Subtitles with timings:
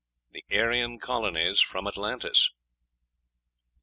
[0.31, 2.49] THE ARYAN COLONIES FROM ATLANTIS.